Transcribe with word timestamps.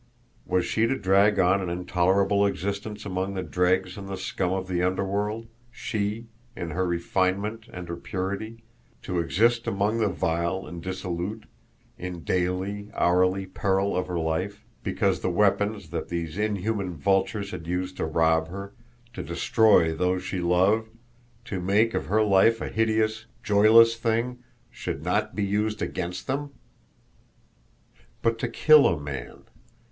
Was 0.47 0.65
she 0.65 0.87
to 0.87 0.97
drag 0.97 1.37
on 1.37 1.61
an 1.61 1.69
intolerable 1.69 2.43
existence 2.47 3.05
among 3.05 3.35
the 3.35 3.43
dregs 3.43 3.97
and 3.97 4.09
the 4.09 4.17
scum 4.17 4.51
of 4.51 4.67
the 4.67 4.81
underworld, 4.81 5.45
she, 5.69 6.25
in 6.57 6.71
her 6.71 6.87
refinement 6.87 7.67
and 7.71 7.87
her 7.87 7.95
purity, 7.97 8.63
to 9.03 9.19
exist 9.19 9.67
among 9.67 9.99
the 9.99 10.07
vile 10.07 10.65
and 10.65 10.81
dissolute, 10.81 11.43
in 11.99 12.23
daily, 12.23 12.89
hourly 12.95 13.45
peril 13.45 13.95
of 13.95 14.07
her 14.07 14.17
life, 14.17 14.65
because 14.81 15.19
the 15.19 15.29
weapons 15.29 15.89
that 15.91 16.09
these 16.09 16.35
inhuman 16.35 16.95
vultures 16.95 17.51
had 17.51 17.67
used 17.67 17.95
to 17.97 18.05
rob 18.07 18.47
her, 18.47 18.73
to 19.13 19.21
destroy 19.21 19.93
those 19.93 20.23
she 20.23 20.39
loved, 20.39 20.89
to 21.45 21.61
make 21.61 21.93
of 21.93 22.07
her 22.07 22.23
life 22.23 22.59
a 22.59 22.69
hideous, 22.69 23.27
joyless 23.43 23.95
thing, 23.95 24.39
should 24.71 25.03
not 25.03 25.35
be 25.35 25.43
used 25.43 25.79
against 25.79 26.25
them? 26.25 26.49
But 28.23 28.39
to 28.39 28.47
kill 28.47 28.87
a 28.87 28.99
man! 28.99 29.43